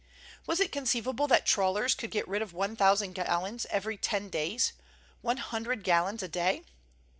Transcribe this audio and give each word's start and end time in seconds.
Was 0.47 0.59
it 0.59 0.71
conceivable 0.71 1.27
that 1.27 1.45
trawlers 1.45 1.93
could 1.93 2.09
get 2.09 2.27
rid 2.27 2.41
of 2.41 2.53
one 2.53 2.75
thousand 2.75 3.11
gallons 3.13 3.67
every 3.69 3.97
ten 3.97 4.29
days—One 4.31 5.37
hundred 5.37 5.83
gallons 5.83 6.23
a 6.23 6.27
day? 6.27 6.63